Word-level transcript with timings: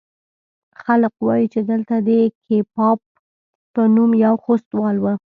خلق 0.83 1.13
وايي 1.27 1.45
چې 1.53 1.59
دلته 1.69 1.95
د 2.07 2.09
کيپات 2.45 2.99
په 3.73 3.81
نوم 3.95 4.11
يو 4.25 4.33
خوستوال 4.43 4.95
و. 4.99 5.05